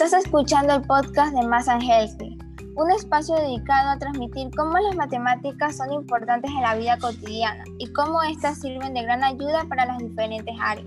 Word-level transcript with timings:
Estás 0.00 0.26
escuchando 0.26 0.76
el 0.76 0.82
podcast 0.82 1.34
de 1.34 1.44
Mass 1.44 1.66
and 1.66 1.82
Healthy, 1.82 2.38
un 2.76 2.88
espacio 2.92 3.34
dedicado 3.34 3.90
a 3.90 3.98
transmitir 3.98 4.48
cómo 4.56 4.78
las 4.78 4.94
matemáticas 4.94 5.76
son 5.76 5.92
importantes 5.92 6.48
en 6.52 6.62
la 6.62 6.76
vida 6.76 6.96
cotidiana 6.98 7.64
y 7.80 7.92
cómo 7.92 8.22
éstas 8.22 8.60
sirven 8.60 8.94
de 8.94 9.02
gran 9.02 9.24
ayuda 9.24 9.64
para 9.68 9.86
las 9.86 9.98
diferentes 9.98 10.54
áreas. 10.60 10.86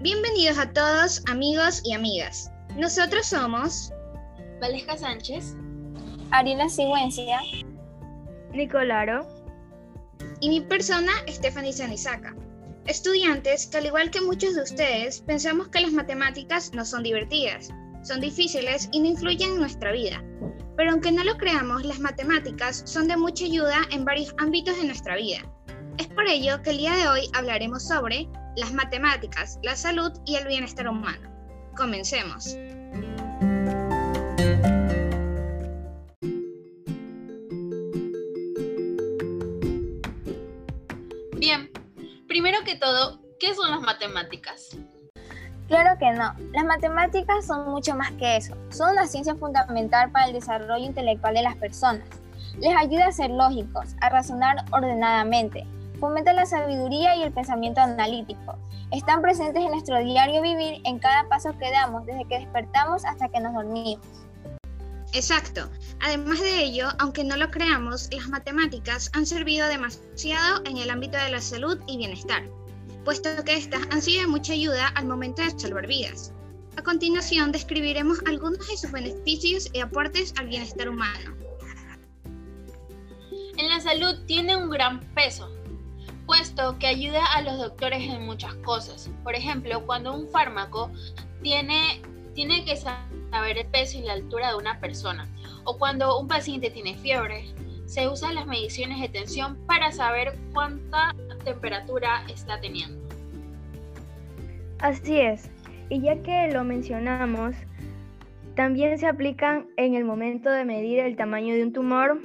Bienvenidos 0.00 0.58
a 0.58 0.72
todos, 0.72 1.22
amigos 1.30 1.82
y 1.84 1.92
amigas. 1.92 2.50
Nosotros 2.74 3.26
somos 3.26 3.92
Valesca 4.62 4.96
Sánchez, 4.96 5.54
Ariela 6.30 6.70
Sigüencia, 6.70 7.40
Nicolaro 8.54 9.39
y 10.40 10.48
mi 10.48 10.60
persona, 10.60 11.12
Stephanie 11.28 11.72
Sanisaca. 11.72 12.34
Estudiantes 12.86 13.66
que 13.66 13.78
al 13.78 13.86
igual 13.86 14.10
que 14.10 14.20
muchos 14.20 14.54
de 14.54 14.62
ustedes, 14.62 15.20
pensamos 15.20 15.68
que 15.68 15.80
las 15.80 15.92
matemáticas 15.92 16.72
no 16.72 16.84
son 16.84 17.02
divertidas, 17.02 17.68
son 18.02 18.20
difíciles 18.20 18.88
y 18.92 19.00
no 19.00 19.08
influyen 19.08 19.52
en 19.52 19.60
nuestra 19.60 19.92
vida. 19.92 20.24
Pero 20.76 20.92
aunque 20.92 21.12
no 21.12 21.22
lo 21.22 21.36
creamos, 21.36 21.84
las 21.84 22.00
matemáticas 22.00 22.82
son 22.86 23.06
de 23.06 23.16
mucha 23.16 23.44
ayuda 23.44 23.82
en 23.90 24.04
varios 24.04 24.34
ámbitos 24.38 24.76
de 24.78 24.86
nuestra 24.86 25.16
vida. 25.16 25.40
Es 25.98 26.06
por 26.08 26.26
ello 26.26 26.62
que 26.62 26.70
el 26.70 26.78
día 26.78 26.94
de 26.96 27.08
hoy 27.08 27.28
hablaremos 27.34 27.86
sobre 27.86 28.26
las 28.56 28.72
matemáticas, 28.72 29.58
la 29.62 29.76
salud 29.76 30.12
y 30.24 30.36
el 30.36 30.48
bienestar 30.48 30.88
humano. 30.88 31.30
Comencemos. 31.76 32.56
Bien, 41.40 41.70
primero 42.28 42.58
que 42.66 42.76
todo, 42.76 43.18
¿qué 43.40 43.54
son 43.54 43.70
las 43.70 43.80
matemáticas? 43.80 44.76
Claro 45.68 45.98
que 45.98 46.10
no, 46.10 46.34
las 46.52 46.64
matemáticas 46.66 47.46
son 47.46 47.70
mucho 47.70 47.96
más 47.96 48.10
que 48.12 48.36
eso, 48.36 48.54
son 48.68 48.90
una 48.90 49.06
ciencia 49.06 49.34
fundamental 49.34 50.10
para 50.10 50.26
el 50.26 50.34
desarrollo 50.34 50.84
intelectual 50.84 51.32
de 51.32 51.40
las 51.40 51.56
personas. 51.56 52.06
Les 52.58 52.76
ayuda 52.76 53.06
a 53.06 53.12
ser 53.12 53.30
lógicos, 53.30 53.96
a 54.02 54.10
razonar 54.10 54.66
ordenadamente, 54.70 55.66
fomenta 55.98 56.34
la 56.34 56.44
sabiduría 56.44 57.16
y 57.16 57.22
el 57.22 57.32
pensamiento 57.32 57.80
analítico. 57.80 58.58
Están 58.90 59.22
presentes 59.22 59.64
en 59.64 59.70
nuestro 59.70 59.98
diario 60.00 60.42
vivir 60.42 60.82
en 60.84 60.98
cada 60.98 61.26
paso 61.30 61.56
que 61.58 61.70
damos, 61.70 62.04
desde 62.04 62.26
que 62.26 62.38
despertamos 62.40 63.06
hasta 63.06 63.30
que 63.30 63.40
nos 63.40 63.54
dormimos. 63.54 64.06
Exacto. 65.12 65.68
Además 66.00 66.40
de 66.40 66.62
ello, 66.62 66.88
aunque 66.98 67.24
no 67.24 67.36
lo 67.36 67.50
creamos, 67.50 68.08
las 68.12 68.28
matemáticas 68.28 69.10
han 69.12 69.26
servido 69.26 69.66
demasiado 69.68 70.62
en 70.64 70.76
el 70.76 70.88
ámbito 70.88 71.18
de 71.18 71.30
la 71.30 71.40
salud 71.40 71.78
y 71.86 71.96
bienestar, 71.96 72.48
puesto 73.04 73.28
que 73.44 73.56
estas 73.56 73.82
han 73.90 74.00
sido 74.00 74.22
de 74.22 74.28
mucha 74.28 74.52
ayuda 74.52 74.88
al 74.88 75.06
momento 75.06 75.42
de 75.42 75.58
salvar 75.58 75.86
vidas. 75.86 76.32
A 76.76 76.82
continuación, 76.82 77.52
describiremos 77.52 78.20
algunos 78.26 78.66
de 78.68 78.76
sus 78.76 78.92
beneficios 78.92 79.68
y 79.72 79.80
aportes 79.80 80.32
al 80.38 80.46
bienestar 80.46 80.88
humano. 80.88 81.36
En 83.56 83.68
la 83.68 83.80
salud 83.80 84.24
tiene 84.26 84.56
un 84.56 84.70
gran 84.70 85.00
peso, 85.14 85.50
puesto 86.24 86.78
que 86.78 86.86
ayuda 86.86 87.22
a 87.34 87.42
los 87.42 87.58
doctores 87.58 88.00
en 88.02 88.24
muchas 88.24 88.54
cosas. 88.56 89.10
Por 89.24 89.34
ejemplo, 89.34 89.84
cuando 89.84 90.14
un 90.14 90.28
fármaco 90.30 90.90
tiene, 91.42 92.00
tiene 92.34 92.64
que 92.64 92.76
saber 92.76 93.58
el 93.58 93.66
peso 93.66 93.98
y 93.98 94.02
la 94.02 94.14
altura 94.14 94.50
de 94.50 94.56
una 94.56 94.80
persona, 94.80 95.28
o 95.64 95.78
cuando 95.78 96.18
un 96.18 96.28
paciente 96.28 96.70
tiene 96.70 96.96
fiebre, 96.96 97.44
se 97.86 98.08
usan 98.08 98.34
las 98.34 98.46
mediciones 98.46 99.00
de 99.00 99.08
tensión 99.08 99.56
para 99.66 99.90
saber 99.92 100.38
cuánta 100.52 101.14
temperatura 101.44 102.24
está 102.28 102.60
teniendo. 102.60 103.00
Así 104.78 105.20
es, 105.20 105.50
y 105.88 106.00
ya 106.00 106.22
que 106.22 106.50
lo 106.52 106.64
mencionamos, 106.64 107.56
también 108.54 108.98
se 108.98 109.06
aplican 109.06 109.68
en 109.76 109.94
el 109.94 110.04
momento 110.04 110.50
de 110.50 110.64
medir 110.64 111.00
el 111.00 111.16
tamaño 111.16 111.54
de 111.54 111.64
un 111.64 111.72
tumor, 111.72 112.20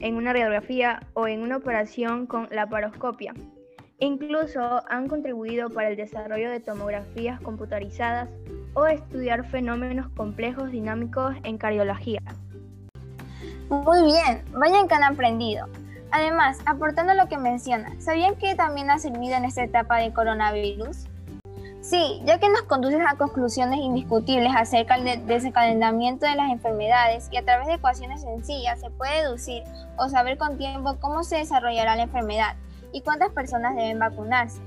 en 0.00 0.14
una 0.16 0.32
radiografía 0.32 1.06
o 1.14 1.28
en 1.28 1.42
una 1.42 1.56
operación 1.56 2.26
con 2.26 2.48
laparoscopia. 2.50 3.34
Incluso 4.00 4.82
han 4.88 5.08
contribuido 5.08 5.70
para 5.70 5.88
el 5.88 5.96
desarrollo 5.96 6.50
de 6.50 6.60
tomografías 6.60 7.40
computarizadas 7.40 8.28
o 8.78 8.86
estudiar 8.86 9.44
fenómenos 9.44 10.08
complejos 10.10 10.70
dinámicos 10.70 11.34
en 11.42 11.58
cardiología. 11.58 12.20
Muy 13.68 14.04
bien, 14.04 14.44
vayan 14.52 14.86
que 14.86 14.94
han 14.94 15.02
aprendido. 15.02 15.66
Además, 16.12 16.60
aportando 16.64 17.12
lo 17.14 17.28
que 17.28 17.38
menciona, 17.38 18.00
¿sabían 18.00 18.36
que 18.36 18.54
también 18.54 18.88
ha 18.90 18.98
servido 18.98 19.34
en 19.34 19.44
esta 19.44 19.64
etapa 19.64 19.98
de 19.98 20.12
coronavirus? 20.12 21.06
Sí, 21.80 22.22
ya 22.24 22.38
que 22.38 22.48
nos 22.48 22.62
conduce 22.62 23.00
a 23.00 23.16
conclusiones 23.16 23.80
indiscutibles 23.80 24.52
acerca 24.54 24.98
del 24.98 25.26
desencadenamiento 25.26 26.26
de 26.26 26.36
las 26.36 26.50
enfermedades 26.50 27.28
y 27.32 27.36
a 27.36 27.44
través 27.44 27.66
de 27.66 27.74
ecuaciones 27.74 28.22
sencillas 28.22 28.80
se 28.80 28.90
puede 28.90 29.22
deducir 29.22 29.64
o 29.96 30.08
saber 30.08 30.38
con 30.38 30.56
tiempo 30.56 30.96
cómo 31.00 31.24
se 31.24 31.38
desarrollará 31.38 31.96
la 31.96 32.04
enfermedad 32.04 32.54
y 32.92 33.00
cuántas 33.02 33.30
personas 33.30 33.74
deben 33.74 33.98
vacunarse. 33.98 34.60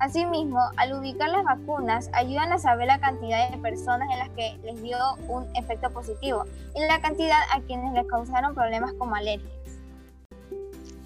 Asimismo, 0.00 0.60
al 0.76 0.92
ubicar 0.92 1.28
las 1.30 1.44
vacunas, 1.44 2.08
ayudan 2.12 2.52
a 2.52 2.58
saber 2.58 2.86
la 2.86 3.00
cantidad 3.00 3.50
de 3.50 3.58
personas 3.58 4.08
en 4.12 4.18
las 4.18 4.28
que 4.30 4.58
les 4.62 4.80
dio 4.80 4.96
un 5.28 5.44
efecto 5.56 5.90
positivo 5.90 6.44
y 6.76 6.80
la 6.86 7.00
cantidad 7.00 7.40
a 7.52 7.60
quienes 7.62 7.92
les 7.94 8.06
causaron 8.06 8.54
problemas 8.54 8.92
como 8.94 9.16
alergias. 9.16 9.52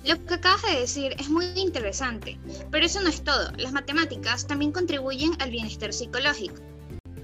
Lo 0.04 0.22
que 0.26 0.34
acabas 0.34 0.62
de 0.62 0.80
decir 0.80 1.14
es 1.18 1.30
muy 1.30 1.46
interesante, 1.54 2.38
pero 2.70 2.84
eso 2.84 3.00
no 3.00 3.08
es 3.08 3.22
todo. 3.22 3.52
Las 3.56 3.72
matemáticas 3.72 4.46
también 4.46 4.72
contribuyen 4.72 5.30
al 5.40 5.50
bienestar 5.50 5.92
psicológico. 5.92 6.56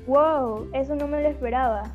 ¡Wow! 0.06 0.70
Eso 0.72 0.94
no 0.94 1.06
me 1.06 1.20
lo 1.20 1.28
esperaba. 1.28 1.92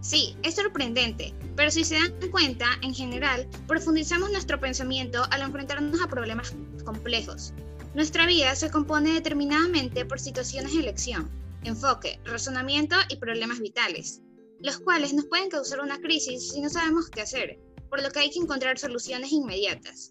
Sí, 0.00 0.36
es 0.44 0.54
sorprendente, 0.54 1.34
pero 1.56 1.70
si 1.70 1.84
se 1.84 1.96
dan 1.96 2.30
cuenta, 2.30 2.66
en 2.82 2.94
general, 2.94 3.48
profundizamos 3.66 4.30
nuestro 4.30 4.60
pensamiento 4.60 5.24
al 5.32 5.42
enfrentarnos 5.42 6.00
a 6.00 6.06
problemas 6.06 6.54
complejos. 6.84 7.52
Nuestra 7.96 8.26
vida 8.26 8.54
se 8.54 8.70
compone 8.70 9.14
determinadamente 9.14 10.04
por 10.04 10.20
situaciones 10.20 10.74
de 10.74 10.80
elección, 10.80 11.30
enfoque, 11.64 12.20
razonamiento 12.26 12.94
y 13.08 13.16
problemas 13.16 13.58
vitales, 13.58 14.20
los 14.60 14.76
cuales 14.80 15.14
nos 15.14 15.24
pueden 15.24 15.48
causar 15.48 15.80
una 15.80 15.98
crisis 15.98 16.50
si 16.50 16.60
no 16.60 16.68
sabemos 16.68 17.08
qué 17.08 17.22
hacer, 17.22 17.58
por 17.88 18.02
lo 18.02 18.10
que 18.10 18.18
hay 18.18 18.30
que 18.30 18.38
encontrar 18.38 18.78
soluciones 18.78 19.32
inmediatas. 19.32 20.10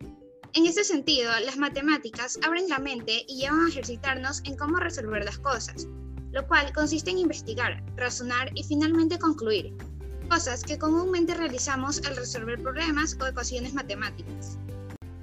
En 0.53 0.65
ese 0.65 0.83
sentido, 0.83 1.31
las 1.45 1.57
matemáticas 1.57 2.39
abren 2.41 2.67
la 2.69 2.79
mente 2.79 3.23
y 3.27 3.37
llevan 3.37 3.67
a 3.67 3.69
ejercitarnos 3.69 4.41
en 4.45 4.57
cómo 4.57 4.77
resolver 4.77 5.23
las 5.23 5.37
cosas, 5.37 5.85
lo 6.31 6.47
cual 6.47 6.73
consiste 6.73 7.11
en 7.11 7.19
investigar, 7.19 7.83
razonar 7.97 8.49
y 8.55 8.63
finalmente 8.63 9.19
concluir, 9.19 9.75
cosas 10.27 10.63
que 10.63 10.79
comúnmente 10.79 11.35
realizamos 11.35 12.03
al 12.07 12.15
resolver 12.15 12.59
problemas 12.63 13.15
o 13.21 13.27
ecuaciones 13.27 13.75
matemáticas. 13.75 14.57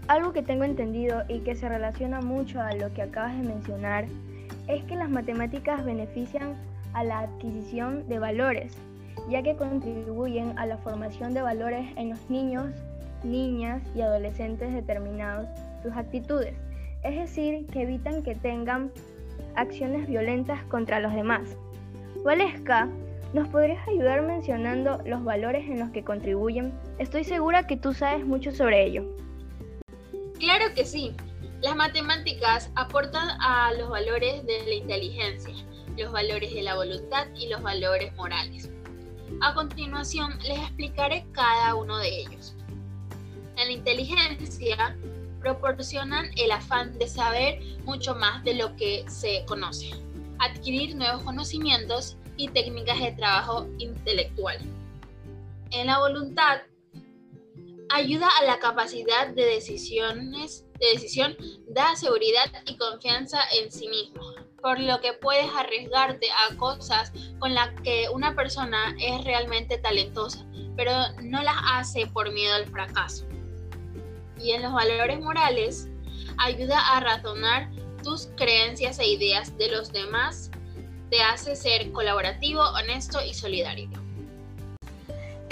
Algo 0.09 0.33
que 0.33 0.43
tengo 0.43 0.65
entendido 0.65 1.23
y 1.29 1.41
que 1.41 1.55
se 1.55 1.69
relaciona 1.69 2.21
mucho 2.21 2.61
a 2.61 2.75
lo 2.75 2.93
que 2.93 3.03
acabas 3.03 3.37
de 3.37 3.49
mencionar 3.49 4.07
es 4.69 4.83
que 4.85 4.97
las 4.97 5.09
matemáticas 5.09 5.85
benefician 5.85 6.55
a 6.93 7.05
la 7.05 7.21
adquisición 7.21 8.09
de 8.09 8.19
valores, 8.19 8.77
ya 9.31 9.43
que 9.43 9.57
contribuyen 9.57 10.59
a 10.59 10.67
la 10.67 10.77
formación 10.79 11.35
de 11.35 11.43
valores 11.43 11.87
en 11.97 12.11
los 12.11 12.31
niños, 12.31 12.67
niñas 13.25 13.83
y 13.95 14.01
adolescentes 14.01 14.73
determinados 14.75 15.49
sus 15.83 15.93
actitudes, 15.93 16.55
es 17.05 17.17
decir, 17.17 17.67
que 17.67 17.83
evitan 17.83 18.23
que 18.23 18.35
tengan 18.35 18.91
acciones 19.55 20.09
violentas 20.09 20.63
contra 20.65 21.01
los 21.01 21.15
demás. 21.15 21.57
Valesca, 22.25 22.89
¿nos 23.33 23.49
podrías 23.49 23.87
ayudar 23.89 24.23
mencionando 24.23 25.01
los 25.07 25.25
valores 25.25 25.69
en 25.69 25.79
los 25.79 25.91
que 25.91 26.05
contribuyen? 26.05 26.73
Estoy 26.99 27.25
segura 27.25 27.67
que 27.67 27.77
tú 27.77 27.93
sabes 27.95 28.27
mucho 28.27 28.53
sobre 28.53 28.85
ello. 28.85 29.22
Claro 30.43 30.75
que 30.75 30.85
sí. 30.85 31.15
Las 31.61 31.77
matemáticas 31.77 32.73
aportan 32.75 33.41
a 33.41 33.73
los 33.75 33.89
valores 33.89 34.45
de 34.45 34.65
la 34.65 34.75
inteligencia, 34.75 35.55
los 35.97 36.11
valores 36.11 36.53
de 36.53 36.63
la 36.63 36.75
voluntad 36.75 37.29
y 37.37 37.49
los 37.49 37.63
valores 37.63 38.13
morales. 38.17 38.69
A 39.41 39.55
continuación 39.55 40.37
les 40.41 40.59
explicaré 40.59 41.25
cada 41.31 41.77
uno 41.77 41.97
de 41.99 42.23
ellos. 42.23 42.57
En 43.57 43.69
la 43.69 43.73
inteligencia 43.73 44.99
proporcionan 45.41 46.27
el 46.37 46.51
afán 46.51 46.99
de 46.99 47.07
saber 47.07 47.61
mucho 47.85 48.17
más 48.17 48.43
de 48.43 48.55
lo 48.55 48.75
que 48.75 49.05
se 49.07 49.45
conoce, 49.47 49.91
adquirir 50.41 50.97
nuevos 50.97 51.23
conocimientos 51.23 52.17
y 52.37 52.49
técnicas 52.49 52.99
de 52.99 53.13
trabajo 53.13 53.69
intelectual. 53.79 54.59
En 55.71 55.87
la 55.87 56.01
voluntad 56.01 56.63
ayuda 57.93 58.29
a 58.41 58.45
la 58.45 58.59
capacidad 58.59 59.29
de 59.29 59.45
decisiones 59.45 60.65
de 60.81 60.89
decisión, 60.95 61.37
da 61.69 61.95
seguridad 61.95 62.51
y 62.67 62.77
confianza 62.77 63.39
en 63.53 63.71
sí 63.71 63.89
mismo, 63.89 64.23
por 64.61 64.81
lo 64.81 65.01
que 65.01 65.13
puedes 65.13 65.49
arriesgarte 65.57 66.29
a 66.31 66.57
cosas 66.57 67.13
con 67.39 67.55
las 67.55 67.71
que 67.83 68.09
una 68.13 68.35
persona 68.35 68.97
es 68.99 69.25
realmente 69.25 69.79
talentosa, 69.79 70.45
pero 70.77 70.93
no 71.23 71.43
las 71.43 71.57
hace 71.73 72.07
por 72.07 72.33
miedo 72.33 72.55
al 72.55 72.67
fracaso. 72.67 73.27
Y 74.41 74.53
en 74.53 74.63
los 74.63 74.73
valores 74.73 75.21
morales, 75.21 75.89
ayuda 76.39 76.79
a 76.97 77.01
razonar 77.01 77.71
tus 78.03 78.29
creencias 78.37 78.99
e 78.99 79.07
ideas 79.07 79.57
de 79.59 79.71
los 79.71 79.93
demás, 79.93 80.51
te 81.11 81.21
hace 81.23 81.55
ser 81.55 81.93
colaborativo, 81.93 82.63
honesto 82.63 83.23
y 83.23 83.35
solidario. 83.35 83.91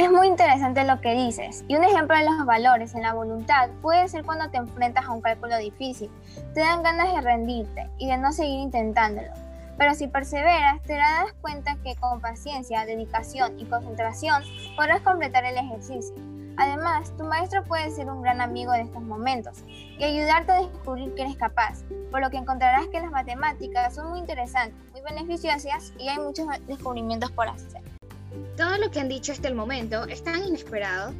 Es 0.00 0.10
muy 0.10 0.28
interesante 0.28 0.82
lo 0.84 0.98
que 1.02 1.12
dices, 1.12 1.62
y 1.68 1.76
un 1.76 1.84
ejemplo 1.84 2.16
de 2.16 2.24
los 2.24 2.46
valores 2.46 2.94
en 2.94 3.02
la 3.02 3.12
voluntad 3.12 3.68
puede 3.82 4.08
ser 4.08 4.24
cuando 4.24 4.48
te 4.48 4.56
enfrentas 4.56 5.04
a 5.04 5.12
un 5.12 5.20
cálculo 5.20 5.58
difícil, 5.58 6.10
te 6.54 6.60
dan 6.60 6.82
ganas 6.82 7.12
de 7.12 7.20
rendirte 7.20 7.86
y 7.98 8.08
de 8.08 8.16
no 8.16 8.32
seguir 8.32 8.60
intentándolo. 8.60 9.28
Pero 9.76 9.94
si 9.94 10.08
perseveras, 10.08 10.80
te 10.84 10.94
darás 10.94 11.34
cuenta 11.42 11.76
que 11.84 11.96
con 11.96 12.18
paciencia, 12.18 12.86
dedicación 12.86 13.60
y 13.60 13.66
concentración 13.66 14.42
podrás 14.74 15.02
completar 15.02 15.44
el 15.44 15.58
ejercicio. 15.58 16.14
Además, 16.56 17.14
tu 17.18 17.24
maestro 17.24 17.62
puede 17.64 17.90
ser 17.90 18.08
un 18.08 18.22
gran 18.22 18.40
amigo 18.40 18.72
en 18.72 18.86
estos 18.86 19.02
momentos 19.02 19.62
y 19.68 20.02
ayudarte 20.02 20.52
a 20.52 20.60
descubrir 20.62 21.14
que 21.14 21.24
eres 21.24 21.36
capaz, 21.36 21.82
por 22.10 22.22
lo 22.22 22.30
que 22.30 22.38
encontrarás 22.38 22.86
que 22.86 23.00
las 23.00 23.10
matemáticas 23.10 23.96
son 23.96 24.08
muy 24.08 24.20
interesantes, 24.20 24.80
muy 24.92 25.02
beneficiosas 25.02 25.92
y 25.98 26.08
hay 26.08 26.18
muchos 26.18 26.46
descubrimientos 26.66 27.30
por 27.32 27.48
hacer. 27.48 27.89
Todo 28.56 28.78
lo 28.78 28.90
que 28.90 29.00
han 29.00 29.08
dicho 29.08 29.32
hasta 29.32 29.48
el 29.48 29.54
momento 29.54 30.04
es 30.06 30.22
tan 30.22 30.44
inesperado. 30.44 31.14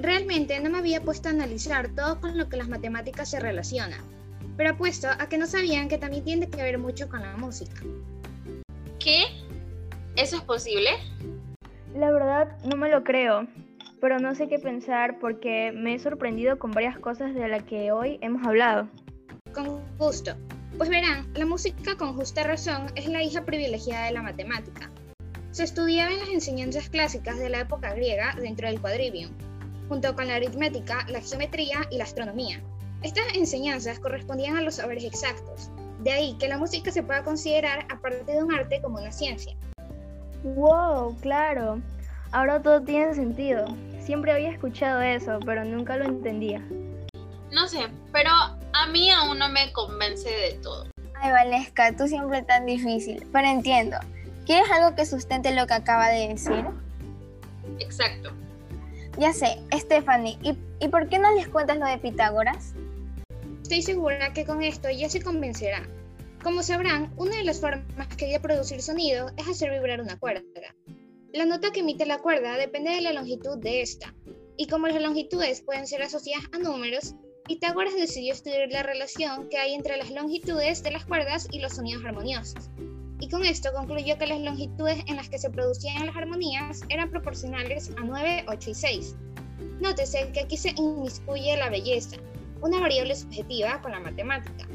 Realmente 0.00 0.58
no 0.60 0.70
me 0.70 0.78
había 0.78 1.02
puesto 1.02 1.28
a 1.28 1.32
analizar 1.32 1.88
todo 1.94 2.20
con 2.20 2.36
lo 2.36 2.48
que 2.48 2.56
las 2.56 2.68
matemáticas 2.68 3.30
se 3.30 3.40
relacionan, 3.40 4.00
pero 4.56 4.70
apuesto 4.70 5.08
a 5.08 5.28
que 5.28 5.38
no 5.38 5.46
sabían 5.46 5.88
que 5.88 5.98
también 5.98 6.24
tiene 6.24 6.48
que 6.48 6.62
ver 6.62 6.78
mucho 6.78 7.08
con 7.08 7.20
la 7.20 7.36
música. 7.36 7.80
¿Qué? 8.98 9.24
¿Eso 10.16 10.36
es 10.36 10.42
posible? 10.42 10.90
La 11.94 12.10
verdad 12.10 12.56
no 12.64 12.76
me 12.76 12.88
lo 12.88 13.04
creo, 13.04 13.46
pero 14.00 14.18
no 14.18 14.34
sé 14.34 14.48
qué 14.48 14.58
pensar 14.58 15.18
porque 15.20 15.72
me 15.72 15.94
he 15.94 15.98
sorprendido 15.98 16.58
con 16.58 16.72
varias 16.72 16.98
cosas 16.98 17.34
de 17.34 17.48
las 17.48 17.62
que 17.64 17.92
hoy 17.92 18.18
hemos 18.22 18.46
hablado. 18.46 18.88
Con 19.54 19.80
gusto. 19.98 20.34
Pues 20.78 20.88
verán, 20.88 21.30
la 21.34 21.44
música 21.44 21.96
con 21.96 22.14
justa 22.14 22.42
razón 22.44 22.86
es 22.94 23.06
la 23.06 23.22
hija 23.22 23.44
privilegiada 23.44 24.06
de 24.06 24.12
la 24.12 24.22
matemática 24.22 24.90
se 25.52 25.64
estudiaba 25.64 26.10
en 26.10 26.18
las 26.18 26.30
enseñanzas 26.30 26.88
clásicas 26.88 27.38
de 27.38 27.50
la 27.50 27.60
época 27.60 27.92
griega 27.92 28.34
dentro 28.40 28.68
del 28.68 28.80
quadrivium, 28.80 29.30
junto 29.86 30.14
con 30.14 30.26
la 30.26 30.36
aritmética, 30.36 31.06
la 31.08 31.20
geometría 31.20 31.86
y 31.90 31.98
la 31.98 32.04
astronomía. 32.04 32.62
Estas 33.02 33.34
enseñanzas 33.34 33.98
correspondían 33.98 34.56
a 34.56 34.62
los 34.62 34.76
saberes 34.76 35.04
exactos, 35.04 35.70
de 36.00 36.10
ahí 36.10 36.36
que 36.38 36.48
la 36.48 36.56
música 36.56 36.90
se 36.90 37.02
pueda 37.02 37.22
considerar, 37.22 37.86
aparte 37.90 38.32
de 38.32 38.42
un 38.42 38.54
arte, 38.54 38.80
como 38.80 38.98
una 38.98 39.12
ciencia. 39.12 39.54
¡Wow! 40.42 41.18
Claro. 41.20 41.82
Ahora 42.32 42.62
todo 42.62 42.80
tiene 42.80 43.14
sentido. 43.14 43.66
Siempre 44.00 44.32
había 44.32 44.50
escuchado 44.50 45.02
eso, 45.02 45.38
pero 45.44 45.66
nunca 45.66 45.98
lo 45.98 46.06
entendía. 46.06 46.62
No 47.52 47.68
sé, 47.68 47.80
pero 48.10 48.30
a 48.30 48.86
mí 48.90 49.10
aún 49.10 49.38
no 49.38 49.50
me 49.50 49.70
convence 49.74 50.30
de 50.30 50.54
todo. 50.62 50.86
Ay, 51.14 51.30
Valesca, 51.30 51.94
tú 51.94 52.08
siempre 52.08 52.42
tan 52.42 52.64
difícil, 52.64 53.24
pero 53.30 53.46
entiendo. 53.48 53.98
¿Quieres 54.46 54.68
algo 54.70 54.96
que 54.96 55.06
sustente 55.06 55.54
lo 55.54 55.66
que 55.66 55.74
acaba 55.74 56.08
de 56.08 56.28
decir? 56.28 56.64
Exacto. 57.78 58.32
Ya 59.18 59.32
sé, 59.32 59.58
Stephanie, 59.72 60.38
¿y, 60.42 60.56
¿y 60.80 60.88
por 60.88 61.08
qué 61.08 61.18
no 61.18 61.32
les 61.34 61.46
cuentas 61.48 61.78
lo 61.78 61.86
de 61.86 61.98
Pitágoras? 61.98 62.74
Estoy 63.62 63.82
segura 63.82 64.32
que 64.32 64.44
con 64.44 64.62
esto 64.62 64.90
ya 64.90 65.08
se 65.08 65.22
convencerá. 65.22 65.88
Como 66.42 66.62
sabrán, 66.62 67.12
una 67.16 67.36
de 67.36 67.44
las 67.44 67.60
formas 67.60 68.08
que 68.16 68.24
hay 68.24 68.32
de 68.32 68.40
producir 68.40 68.82
sonido 68.82 69.30
es 69.36 69.46
hacer 69.46 69.70
vibrar 69.70 70.00
una 70.00 70.18
cuerda. 70.18 70.42
La 71.32 71.44
nota 71.44 71.70
que 71.70 71.80
emite 71.80 72.04
la 72.04 72.18
cuerda 72.18 72.56
depende 72.56 72.90
de 72.90 73.00
la 73.00 73.12
longitud 73.12 73.58
de 73.58 73.80
esta, 73.80 74.12
y 74.56 74.66
como 74.66 74.88
las 74.88 75.00
longitudes 75.00 75.62
pueden 75.62 75.86
ser 75.86 76.02
asociadas 76.02 76.46
a 76.52 76.58
números, 76.58 77.14
Pitágoras 77.46 77.94
decidió 77.94 78.32
estudiar 78.32 78.70
la 78.70 78.82
relación 78.82 79.48
que 79.48 79.58
hay 79.58 79.74
entre 79.74 79.96
las 79.96 80.10
longitudes 80.10 80.82
de 80.82 80.90
las 80.90 81.04
cuerdas 81.04 81.48
y 81.50 81.60
los 81.60 81.74
sonidos 81.74 82.04
armoniosos 82.04 82.70
y 83.22 83.28
con 83.28 83.44
esto 83.44 83.72
concluyó 83.72 84.18
que 84.18 84.26
las 84.26 84.40
longitudes 84.40 84.98
en 85.06 85.14
las 85.14 85.28
que 85.28 85.38
se 85.38 85.48
producían 85.48 86.06
las 86.06 86.16
armonías 86.16 86.80
eran 86.88 87.08
proporcionales 87.08 87.92
a 87.96 88.00
9, 88.02 88.46
8 88.48 88.70
y 88.70 88.74
6. 88.74 89.16
Nótese 89.80 90.32
que 90.32 90.40
aquí 90.40 90.56
se 90.56 90.70
inmiscuye 90.70 91.56
la 91.56 91.70
belleza, 91.70 92.16
una 92.62 92.80
variable 92.80 93.14
subjetiva 93.14 93.80
con 93.80 93.92
la 93.92 94.00
matemática, 94.00 94.66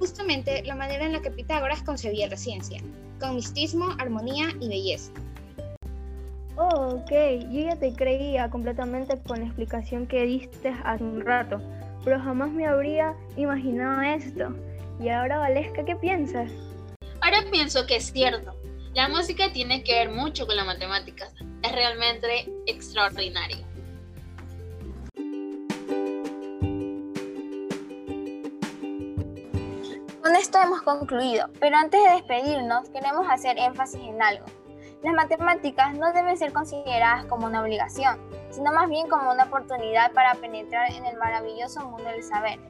justamente 0.00 0.64
la 0.64 0.74
manera 0.74 1.06
en 1.06 1.12
la 1.12 1.22
que 1.22 1.30
Pitágoras 1.30 1.84
concebía 1.84 2.28
la 2.28 2.36
ciencia, 2.36 2.82
con 3.20 3.36
mistismo, 3.36 3.86
armonía 4.00 4.48
y 4.60 4.68
belleza. 4.68 5.12
Oh, 6.56 6.96
ok, 6.96 7.12
yo 7.52 7.60
ya 7.60 7.76
te 7.76 7.92
creía 7.94 8.50
completamente 8.50 9.20
con 9.20 9.38
la 9.38 9.46
explicación 9.46 10.08
que 10.08 10.24
diste 10.24 10.74
hace 10.82 11.04
un 11.04 11.20
rato, 11.20 11.60
pero 12.04 12.18
jamás 12.18 12.50
me 12.50 12.66
habría 12.66 13.14
imaginado 13.36 14.02
esto. 14.02 14.52
Y 14.98 15.10
ahora, 15.10 15.38
Valesca, 15.38 15.84
¿qué 15.84 15.94
piensas? 15.94 16.50
Ahora 17.34 17.50
pienso 17.50 17.84
que 17.86 17.96
es 17.96 18.12
cierto. 18.12 18.54
La 18.92 19.08
música 19.08 19.50
tiene 19.52 19.82
que 19.82 19.92
ver 19.92 20.10
mucho 20.10 20.46
con 20.46 20.54
las 20.54 20.66
matemáticas. 20.66 21.32
Es 21.64 21.72
realmente 21.72 22.48
extraordinario. 22.66 23.66
Con 30.22 30.36
esto 30.36 30.58
hemos 30.62 30.82
concluido, 30.82 31.48
pero 31.58 31.76
antes 31.76 32.00
de 32.04 32.10
despedirnos 32.10 32.88
queremos 32.90 33.26
hacer 33.28 33.58
énfasis 33.58 34.00
en 34.00 34.22
algo. 34.22 34.44
Las 35.02 35.14
matemáticas 35.14 35.92
no 35.94 36.12
deben 36.12 36.36
ser 36.36 36.52
consideradas 36.52 37.24
como 37.26 37.46
una 37.46 37.62
obligación, 37.62 38.16
sino 38.50 38.72
más 38.72 38.88
bien 38.88 39.08
como 39.08 39.32
una 39.32 39.44
oportunidad 39.44 40.12
para 40.12 40.36
penetrar 40.36 40.92
en 40.92 41.04
el 41.04 41.16
maravilloso 41.16 41.80
mundo 41.80 42.08
del 42.10 42.22
saber 42.22 42.60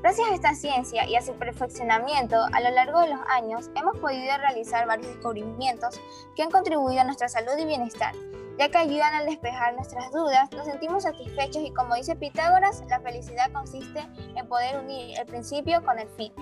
Gracias 0.00 0.28
a 0.30 0.34
esta 0.34 0.54
ciencia 0.54 1.08
y 1.08 1.16
a 1.16 1.22
su 1.22 1.34
perfeccionamiento 1.34 2.36
a 2.52 2.60
lo 2.60 2.70
largo 2.70 3.00
de 3.00 3.08
los 3.08 3.20
años, 3.30 3.68
hemos 3.74 3.98
podido 3.98 4.36
realizar 4.38 4.86
varios 4.86 5.08
descubrimientos 5.08 6.00
que 6.36 6.42
han 6.44 6.50
contribuido 6.50 7.00
a 7.00 7.04
nuestra 7.04 7.28
salud 7.28 7.58
y 7.58 7.64
bienestar, 7.64 8.14
ya 8.58 8.68
que 8.68 8.78
ayudan 8.78 9.12
a 9.14 9.24
despejar 9.24 9.74
nuestras 9.74 10.12
dudas, 10.12 10.52
nos 10.52 10.66
sentimos 10.66 11.02
satisfechos 11.02 11.64
y 11.64 11.72
como 11.72 11.96
dice 11.96 12.14
Pitágoras, 12.14 12.84
la 12.88 13.00
felicidad 13.00 13.50
consiste 13.52 14.06
en 14.36 14.46
poder 14.46 14.78
unir 14.78 15.18
el 15.18 15.26
principio 15.26 15.84
con 15.84 15.98
el 15.98 16.08
fin. 16.10 16.32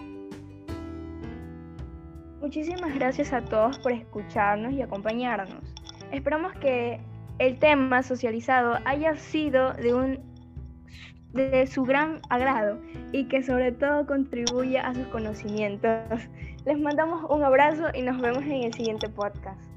Muchísimas 2.43 2.95
gracias 2.95 3.33
a 3.33 3.43
todos 3.43 3.79
por 3.79 3.93
escucharnos 3.93 4.75
y 4.75 4.83
acompañarnos. 4.83 5.65
Esperamos 6.13 6.53
que 6.57 7.01
el 7.39 7.59
tema 7.59 8.03
socializado 8.03 8.79
haya 8.85 9.17
sido 9.17 9.73
de 9.73 9.95
un 9.95 10.36
de 11.37 11.67
su 11.67 11.85
gran 11.85 12.21
agrado 12.31 12.79
y 13.13 13.29
que 13.29 13.43
sobre 13.43 13.73
todo 13.73 14.07
contribuya 14.07 14.87
a 14.87 14.95
sus 14.95 15.07
conocimientos. 15.09 16.01
Les 16.65 16.79
mandamos 16.79 17.25
un 17.31 17.45
abrazo 17.45 17.85
y 17.95 18.03
nos 18.03 18.21
vemos 18.21 18.43
en 18.45 18.65
el 18.65 18.75
siguiente 18.75 19.09
podcast. 19.09 19.76